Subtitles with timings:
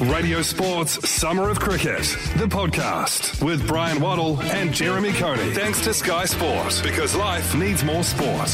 [0.00, 2.04] Radio Sports Summer of Cricket,
[2.38, 5.52] the podcast with Bryan Waddle and Jeremy Coney.
[5.52, 8.48] Thanks to Sky Sport, because life needs more sport.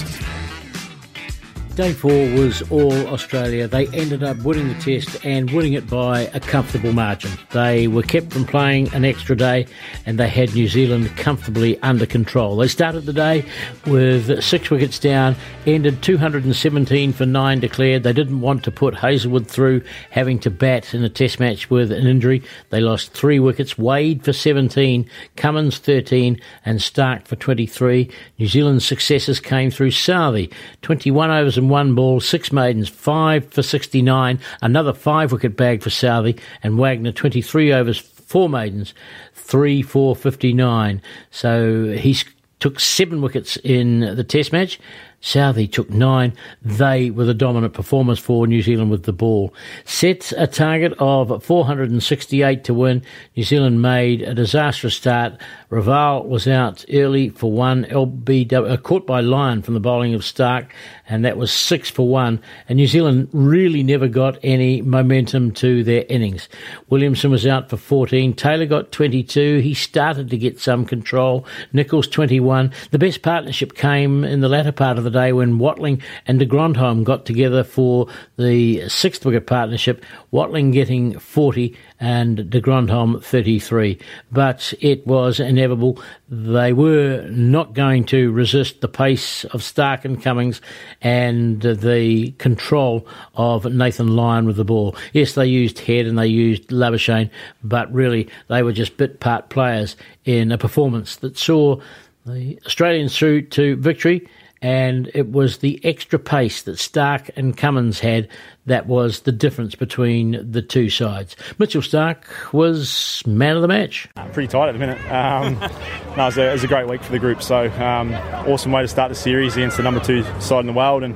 [1.77, 3.69] Day four was all Australia.
[3.69, 7.31] They ended up winning the test and winning it by a comfortable margin.
[7.51, 9.67] They were kept from playing an extra day
[10.06, 12.56] and they had New Zealand comfortably under control.
[12.56, 13.45] They started the day
[13.87, 15.37] with six wickets down,
[15.67, 18.05] ended 217 for nine declared.
[18.05, 21.92] They didn't want to put Hazlewood through having to bat in a test match with
[21.92, 22.42] an injury.
[22.70, 28.11] They lost three wickets, Wade for 17, Cummins 13, and Starc for 23.
[28.38, 30.50] New Zealand's successes came through Southey,
[30.80, 35.91] 21 overs and one ball, six maidens, five for 69, another five wicket bag for
[35.91, 38.95] Southey, and Wagner 23 overs, four maidens,
[39.34, 41.01] three for 59.
[41.30, 42.16] So he
[42.59, 44.80] took seven wickets in the test match.
[45.26, 46.32] Southey took nine.
[46.62, 49.52] They were the dominant performers for New Zealand with the ball.
[49.84, 53.02] Set a target of 468 to win.
[53.34, 55.34] New Zealand made a disastrous start.
[55.68, 57.86] Raval was out early for one.
[57.86, 60.68] LBW uh, caught by Lyon from the bowling of Starc,
[61.08, 62.40] and that was six for one.
[62.68, 66.48] And New Zealand really never got any momentum to their innings.
[66.88, 68.33] Williamson was out for 14.
[68.34, 69.58] Taylor got 22.
[69.58, 71.44] He started to get some control.
[71.72, 72.70] Nicholls 21.
[72.92, 76.45] The best partnership came in the latter part of the day when Watling and de
[76.45, 83.98] Grandhomme got together for the sixth wicket partnership, Watling getting 40 and de Grandhomme 33.
[84.31, 86.03] But it was inevitable.
[86.28, 90.61] They were not going to resist the pace of Starc and Cummins
[91.00, 94.95] and the control of Nathan Lyon with the ball.
[95.14, 97.30] Yes, they used Head and they used Labuschagne,
[97.64, 101.80] but really they were just bit part players in a performance that saw
[102.27, 104.28] the Australians through to victory
[104.62, 108.28] and it was the extra pace that Starc and Cummins had
[108.66, 111.36] that was the difference between the two sides.
[111.58, 114.08] Mitchell Starc was man of the match.
[114.32, 115.00] Pretty tight at the minute.
[115.11, 115.55] Um,
[116.16, 118.14] no, it, was a, it, was a, great week for the group, so um,
[118.48, 121.14] awesome way to start the series against the number two side in the world, and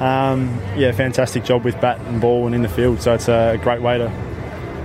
[0.00, 3.00] um, yeah, fantastic job with bat and ball and in the field.
[3.00, 4.08] So it's a great way to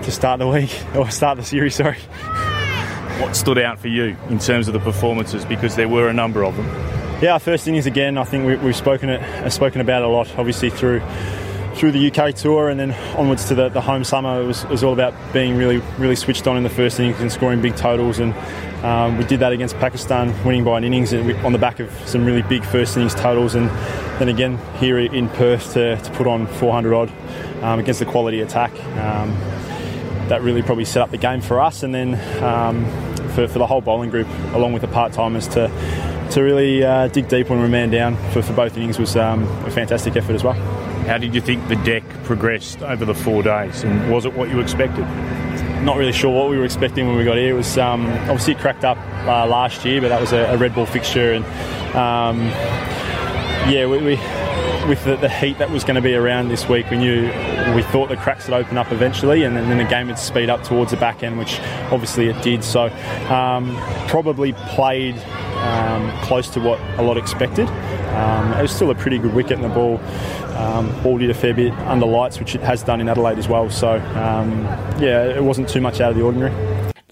[0.03, 1.75] to start the week or start the series.
[1.75, 1.99] Sorry.
[3.19, 5.45] What stood out for you in terms of the performances?
[5.45, 6.90] Because there were a number of them.
[7.21, 8.17] Yeah, our first innings again.
[8.17, 10.27] I think we, have spoken it, uh, spoken about a lot.
[10.39, 11.03] Obviously through
[11.75, 14.69] through the UK tour and then onwards to the, the home summer, it was, it
[14.71, 17.75] was, all about being really really switched on in the first innings and scoring big
[17.75, 18.17] totals.
[18.17, 18.33] And
[18.83, 22.25] um, we did that against Pakistan, winning by an innings on the back of some
[22.25, 23.53] really big first innings totals.
[23.53, 23.69] And
[24.19, 27.11] then again here in Perth to, to put on 400 odd
[27.61, 28.71] um, against the quality attack.
[28.97, 29.29] Um,
[30.27, 32.85] that really probably set up the game for us, and then um,
[33.33, 35.69] for, for the whole bowling group, along with the part timers, to
[36.31, 39.17] to really uh, dig deep when we were man down for, for both innings was
[39.17, 40.53] um, a fantastic effort as well.
[41.03, 44.49] How did you think the deck progressed over the four days, and was it what
[44.49, 45.03] you expected?
[45.83, 47.49] Not really sure what we were expecting when we got here.
[47.49, 50.57] It was um, obviously it cracked up uh, last year, but that was a, a
[50.57, 51.43] red ball fixture, and
[51.95, 52.39] um,
[53.69, 54.15] yeah, we, we
[54.87, 57.23] with the, the, heat that was going to be around this week, we knew
[57.75, 60.49] we thought the cracks would open up eventually, and then, then the game would speed
[60.49, 61.59] up towards the back end, which
[61.91, 62.63] obviously it did.
[62.63, 62.87] So
[63.29, 63.75] um,
[64.07, 65.15] probably played
[65.61, 67.67] um, close to what a lot expected.
[67.67, 69.99] Um, it was still a pretty good wicket, and the ball
[70.57, 73.47] um, ball did a fair bit under lights, which it has done in Adelaide as
[73.47, 73.69] well.
[73.69, 74.63] So um,
[74.99, 76.53] yeah, it wasn't too much out of the ordinary.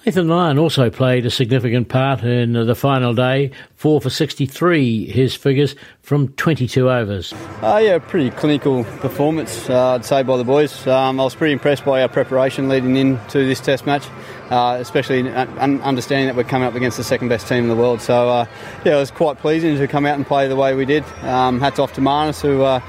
[0.06, 5.36] Nathan Lyon also played a significant part in the final day, four for 63, his
[5.36, 7.34] figures from 22 overs.
[7.62, 10.88] Uh, yeah, pretty clinical performance, uh, I'd say, by the boys.
[10.88, 14.08] Um, I was pretty impressed by our preparation leading into this test match,
[14.50, 18.02] uh, especially understanding that we're coming up against the second best team in the world.
[18.02, 18.46] So, uh,
[18.84, 21.04] yeah, it was quite pleasing to come out and play the way we did.
[21.24, 22.82] Um, hats off to Marnus, who uh,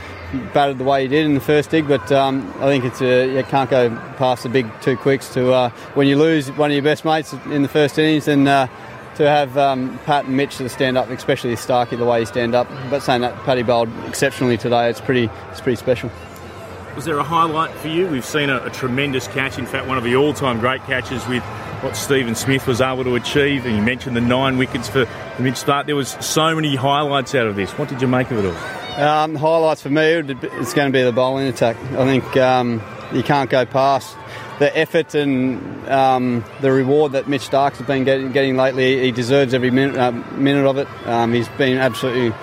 [0.54, 3.36] batted the way he did in the first dig, but um, I think it's a,
[3.36, 6.74] you can't go past the big two quicks to uh, when you lose one of
[6.74, 8.66] your best mates in the first innings and uh,
[9.16, 12.54] to have um, Pat and Mitch to stand up, especially Starkey the way he stand
[12.54, 12.68] up.
[12.88, 16.10] But saying that Paddy bowled exceptionally today, it's pretty it's pretty special.
[17.00, 18.06] Was there a highlight for you?
[18.08, 21.42] We've seen a, a tremendous catch, in fact, one of the all-time great catches with
[21.82, 23.64] what Steven Smith was able to achieve.
[23.64, 25.08] And you mentioned the nine wickets for
[25.38, 25.86] Mitch Starc.
[25.86, 27.70] There was so many highlights out of this.
[27.78, 29.02] What did you make of it all?
[29.02, 31.78] Um, highlights for me, it's going to be the bowling attack.
[31.94, 32.82] I think um,
[33.14, 34.14] you can't go past
[34.58, 39.00] the effort and um, the reward that Mitch Starc's has been getting, getting lately.
[39.00, 40.86] He deserves every minute, uh, minute of it.
[41.06, 42.36] Um, he's been absolutely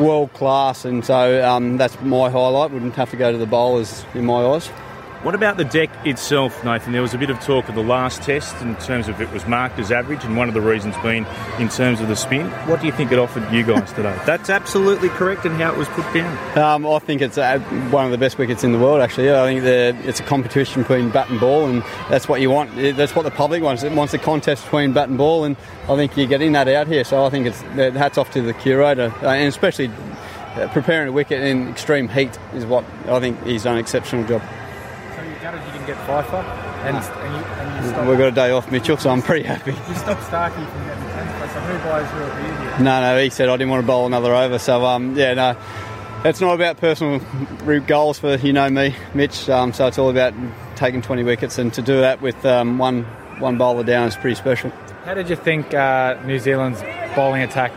[0.00, 2.70] world class, and so um, that's my highlight.
[2.70, 4.68] Wouldn't have to go to the bowlers in my eyes.
[5.22, 6.94] What about the deck itself, Nathan?
[6.94, 9.46] There was a bit of talk of the last test in terms of it was
[9.46, 11.26] marked as average, and one of the reasons being
[11.58, 12.48] in terms of the spin.
[12.66, 14.18] What do you think it offered you guys today?
[14.24, 16.58] That's absolutely correct in how it was put down.
[16.58, 17.58] Um, I think it's uh,
[17.90, 19.02] one of the best wickets in the world.
[19.02, 22.48] Actually, I think the, it's a competition between bat and ball, and that's what you
[22.48, 22.74] want.
[22.74, 23.82] That's what the public wants.
[23.82, 25.54] It wants a contest between bat and ball, and
[25.86, 27.04] I think you're getting that out here.
[27.04, 31.12] So I think it's hats off to the curator, uh, and especially uh, preparing a
[31.12, 34.40] wicket in extreme heat is what I think he's done an exceptional job
[35.40, 38.08] gutted you didn't get fifer, and, and, you, and you stopped.
[38.08, 39.72] We've got a day off, Mitchell, so I'm pretty happy.
[39.72, 41.52] You stopped Starkey from getting 10th place.
[41.52, 42.78] So who buys a beer here?
[42.80, 44.58] No, no, he said I didn't want to bowl another over.
[44.58, 45.56] So um, yeah, no,
[46.24, 47.20] it's not about personal
[47.80, 49.48] goals for you know me, Mitch.
[49.48, 50.34] Um, so it's all about
[50.76, 53.04] taking 20 wickets, and to do that with um, one
[53.38, 54.70] one bowler down is pretty special.
[55.04, 56.82] How did you think uh, New Zealand's
[57.14, 57.72] bowling attack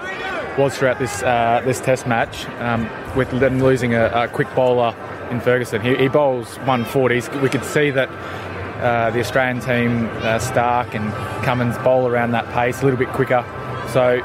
[0.57, 4.93] was throughout this uh, this Test match, um, with them losing a, a quick bowler
[5.33, 5.81] in Ferguson.
[5.81, 7.41] He, he bowls 140s.
[7.41, 8.09] We could see that
[8.81, 11.11] uh, the Australian team, uh, Starc and
[11.43, 13.43] Cummins, bowl around that pace a little bit quicker.
[13.91, 14.17] So,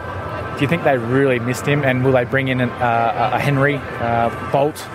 [0.54, 1.84] do you think they really missed him?
[1.84, 4.86] And will they bring in an, uh, a Henry uh, Boult?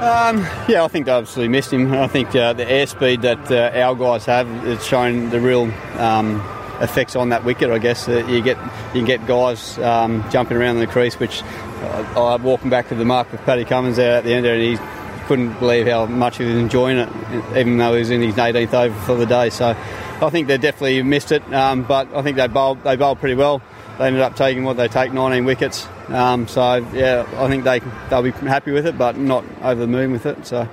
[0.00, 1.92] Um, yeah, I think they absolutely missed him.
[1.92, 5.72] I think uh, the airspeed that uh, our guys have has shown the real.
[5.98, 6.42] Um,
[6.80, 7.70] effects on that wicket.
[7.70, 8.58] I guess you get
[8.94, 11.40] you get guys um, jumping around in the crease, which
[11.84, 14.60] I, am walking back to the mark with Paddy Cummins there at the end and
[14.60, 14.76] he
[15.26, 17.08] couldn't believe how much he was enjoying it,
[17.56, 19.50] even though he was in his 18th over for the day.
[19.50, 23.18] So I think they definitely missed it, um, but I think they bowled, they bowled
[23.18, 23.62] pretty well.
[23.98, 25.86] They ended up taking what they take, 19 wickets.
[26.08, 27.80] Um, so yeah, I think they
[28.10, 30.46] they'll be happy with it, but not over the moon with it.
[30.46, 30.68] So.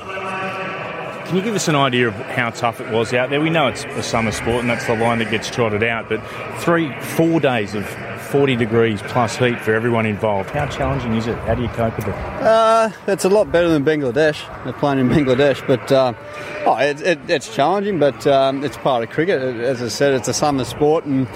[0.00, 3.38] Can you give us an idea of how tough it was out there?
[3.38, 6.26] We know it's a summer sport and that's the line that gets trotted out, but
[6.58, 7.84] three, four days of
[8.28, 10.50] 40 degrees plus heat for everyone involved.
[10.50, 11.38] How challenging is it?
[11.38, 12.14] How do you cope with it?
[12.14, 14.38] Uh, it's a lot better than Bangladesh.
[14.64, 16.12] They're playing in Bangladesh, but uh,
[16.66, 19.40] oh, it, it, it's challenging, but um, it's part of cricket.
[19.40, 21.26] As I said, it's a summer sport, and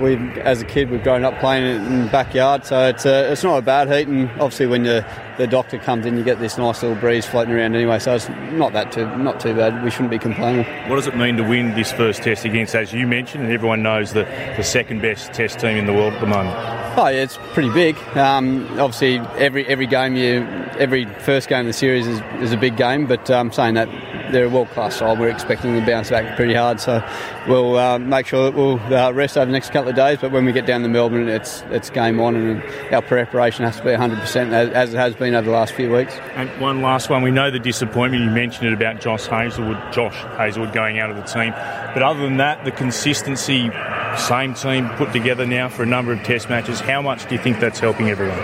[0.00, 3.28] we, as a kid, we've grown up playing it in the backyard, so it's uh,
[3.30, 4.08] it's not a bad heat.
[4.08, 5.06] And obviously, when the,
[5.38, 7.98] the doctor comes in, you get this nice little breeze floating around anyway.
[7.98, 9.82] So it's not that too not too bad.
[9.84, 10.64] We shouldn't be complaining.
[10.88, 13.82] What does it mean to win this first test against, as you mentioned, and everyone
[13.82, 14.24] knows the
[14.56, 16.56] the second best test team in the world at the moment?
[16.98, 17.96] Oh yeah, it's pretty big.
[18.16, 20.42] Um, obviously, every every game you
[20.78, 23.06] every first game of the series is, is a big game.
[23.06, 23.88] But um, saying that,
[24.32, 25.18] they're a world class side.
[25.18, 26.80] We're expecting them to bounce back pretty hard.
[26.80, 27.06] So
[27.48, 30.18] we'll uh, make sure that we'll uh, rest over the next couple of days.
[30.20, 33.76] But when we get down to Melbourne, it's it's game on, and our preparation has
[33.76, 36.14] to be 100% as, it has been over the last few weeks.
[36.34, 37.22] And one last one.
[37.22, 38.24] We know the disappointment.
[38.24, 41.52] You mentioned it about Josh Hazlewood, Josh Hazlewood going out of the team.
[41.52, 43.70] But other than that, the consistency,
[44.16, 46.80] same team put together now for a number of Test matches.
[46.80, 48.38] How much do you think that's helping everyone?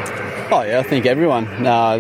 [0.53, 1.99] Oh yeah, I think everyone uh,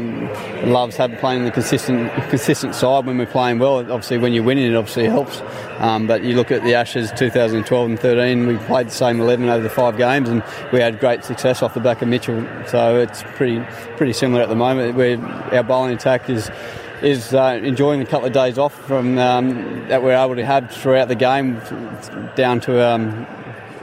[0.64, 3.78] loves having playing the consistent consistent side when we're playing well.
[3.78, 5.40] Obviously, when you're winning, it obviously helps.
[5.78, 9.48] Um, but you look at the Ashes 2012 and 13, we played the same 11
[9.48, 12.46] over the five games, and we had great success off the back of Mitchell.
[12.66, 13.64] So it's pretty
[13.96, 14.96] pretty similar at the moment.
[14.96, 15.18] We're,
[15.54, 16.50] our bowling attack is
[17.00, 20.70] is uh, enjoying a couple of days off from um, that we're able to have
[20.70, 21.60] throughout the game,
[22.36, 23.26] down to um,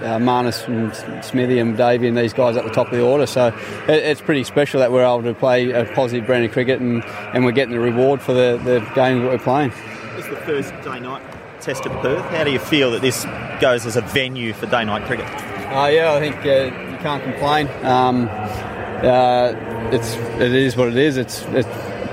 [0.03, 3.25] uh, Marnus and Smithy and Davey and these guys at the top of the order.
[3.25, 3.47] So
[3.87, 7.03] it, it's pretty special that we're able to play a positive brand of cricket and,
[7.33, 9.71] and we're getting the reward for the, the games that we're playing.
[10.17, 11.21] It's the first day night
[11.61, 12.25] test at Perth.
[12.25, 13.25] How do you feel that this
[13.59, 15.25] goes as a venue for day night cricket?
[15.25, 17.69] Uh, yeah, I think uh, you can't complain.
[17.85, 19.53] Um, uh,
[19.91, 21.17] it's it is what it is.
[21.17, 21.67] It's, it's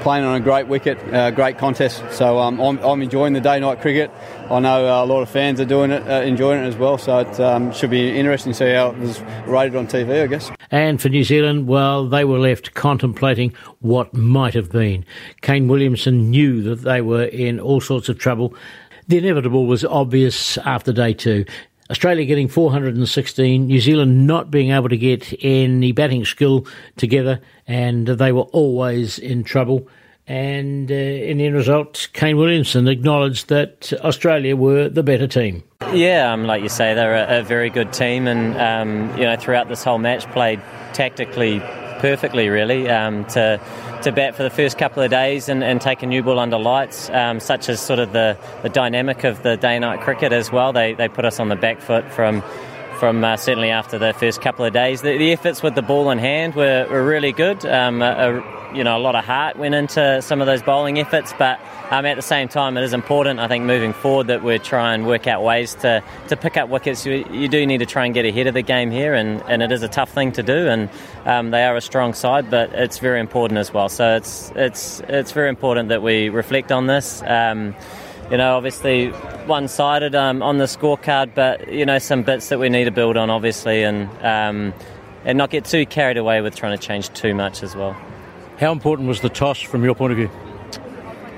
[0.07, 2.01] playing on a great wicket, uh, great contest.
[2.13, 4.09] So um, I'm, I'm, enjoying the day night cricket.
[4.49, 6.97] I know uh, a lot of fans are doing it, uh, enjoying it as well.
[6.97, 10.29] So it um, should be interesting to see how it was rated on TV, I
[10.29, 10.49] guess.
[10.71, 15.05] And for New Zealand, well, they were left contemplating what might have been.
[15.41, 18.55] Kane Williamson knew that they were in all sorts of trouble.
[19.09, 21.45] The inevitable was obvious after day two.
[21.91, 26.67] Australia getting 416, New Zealand not being able to get any batting skill
[26.97, 29.89] together, and they were always in trouble.
[30.29, 35.63] And uh, in the end result, Kane Williamson acknowledged that Australia were the better team.
[35.93, 39.37] Yeah, um, like you say, they're a, a very good team, and um, you know
[39.37, 40.61] throughout this whole match played
[40.95, 41.63] tactically
[41.99, 43.61] perfectly, really, um, to
[44.03, 46.59] to bat for the first couple of days and, and take a new ball under
[46.59, 50.53] lights, um, such as sort of the, the dynamic of the day night cricket as
[50.53, 50.73] well.
[50.73, 52.43] They, they put us on the back foot from
[52.97, 55.03] from uh, certainly after the first couple of days.
[55.03, 57.65] The, the, efforts with the ball in hand were, were really good.
[57.65, 58.43] Um, a,
[58.75, 61.61] you know, a lot of heart went into some of those bowling efforts, but
[61.91, 64.95] um, at the same time, it is important, I think, moving forward that we try
[64.95, 67.07] and work out ways to, to pick up wickets.
[67.07, 69.63] You, you do need to try and get ahead of the game here, and, and
[69.63, 70.91] it is a tough thing to do, and
[71.25, 73.89] um, they are a strong side, but it's very important as well.
[73.89, 77.23] So it's, it's, it's very important that we reflect on this.
[78.31, 79.11] You know, obviously
[79.47, 82.91] one sided um, on the scorecard, but, you know, some bits that we need to
[82.91, 84.75] build on, obviously, and, um,
[85.25, 87.97] and not get too carried away with trying to change too much as well.
[88.59, 90.31] How important was the toss from your point of view?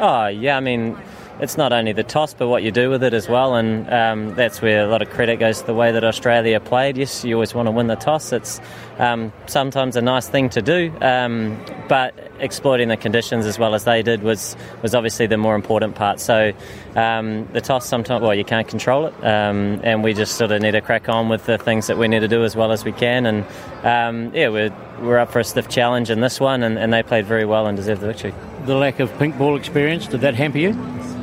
[0.00, 0.96] Oh, yeah, I mean,
[1.40, 4.34] it's not only the toss, but what you do with it as well, and um,
[4.34, 6.96] that's where a lot of credit goes to the way that Australia played.
[6.96, 8.32] Yes, you always want to win the toss.
[8.32, 8.60] It's
[8.98, 13.84] um, sometimes a nice thing to do, um, but exploiting the conditions as well as
[13.84, 16.20] they did was was obviously the more important part.
[16.20, 16.52] So
[16.96, 20.60] um, the toss sometimes, well, you can't control it, um, and we just sort of
[20.60, 22.84] need to crack on with the things that we need to do as well as
[22.84, 23.26] we can.
[23.26, 23.44] And
[23.84, 27.02] um, yeah, we're we're up for a stiff challenge in this one, and, and they
[27.02, 28.34] played very well and deserved the victory
[28.68, 31.17] the lack of pink ball experience, did that hamper you?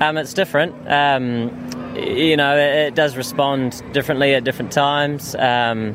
[0.00, 0.74] Um, it's different.
[0.90, 5.34] Um, you know, it, it, does respond differently at different times.
[5.34, 5.94] Um,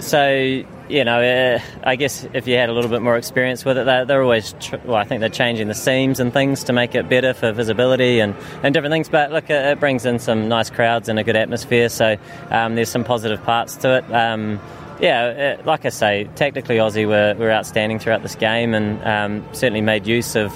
[0.00, 3.78] so, you know, uh, I guess if you had a little bit more experience with
[3.78, 6.72] it, they're, they're always, tr- well, I think they're changing the seams and things to
[6.72, 9.08] make it better for visibility and, and different things.
[9.08, 11.88] But look, it, it brings in some nice crowds and a good atmosphere.
[11.90, 12.16] So
[12.50, 14.12] um, there's some positive parts to it.
[14.12, 14.58] Um,
[15.00, 19.48] yeah, uh, like I say, tactically Aussie were, were outstanding throughout this game and um,
[19.54, 20.52] certainly made use of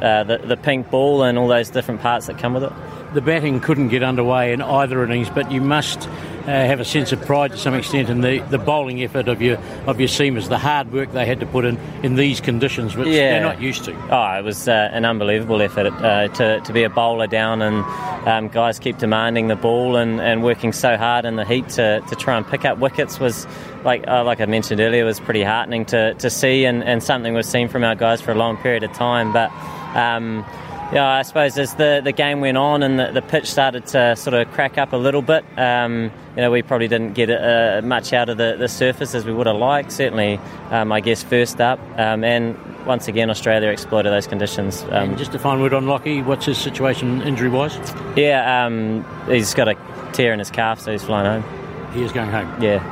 [0.00, 2.72] uh, the, the pink ball and all those different parts that come with it.
[3.14, 6.08] The batting couldn't get underway in either innings, but you must
[6.46, 9.42] uh, have a sense of pride to some extent in the, the bowling effort of
[9.42, 12.96] your of your seamers, the hard work they had to put in in these conditions,
[12.96, 13.30] which yeah.
[13.30, 13.92] they're not used to.
[14.10, 17.84] Oh, it was uh, an unbelievable effort uh, to, to be a bowler down and
[18.28, 22.00] um, guys keep demanding the ball and, and working so hard in the heat to,
[22.08, 23.46] to try and pick up wickets was
[23.84, 27.34] like uh, like I mentioned earlier was pretty heartening to, to see and, and something
[27.34, 29.32] we've seen from our guys for a long period of time.
[29.32, 29.50] But
[29.96, 30.44] um,
[30.92, 34.14] yeah, I suppose as the, the game went on and the, the pitch started to
[34.14, 37.80] sort of crack up a little bit, um, you know, we probably didn't get uh,
[37.84, 39.90] much out of the, the surface as we would have liked.
[39.90, 40.38] Certainly,
[40.70, 44.84] um, I guess first up, um, and once again, Australia exploited those conditions.
[44.90, 47.76] Um, just a final word on Lockie, what's his situation injury wise?
[48.14, 49.76] Yeah, um, he's got a
[50.12, 51.92] tear in his calf, so he's flying home.
[51.94, 52.62] He is going home.
[52.62, 52.84] Yeah.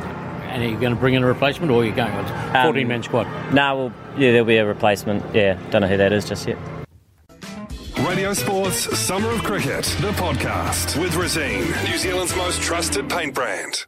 [0.51, 2.25] And are you going to bring in a replacement, or are you going on
[2.65, 3.25] 14 um, man squad?
[3.51, 5.23] No, nah, well, yeah, there'll be a replacement.
[5.33, 6.59] Yeah, don't know who that is just yet.
[8.07, 13.87] Radio Sports Summer of Cricket, the podcast with Resene, New Zealand's most trusted paint brand.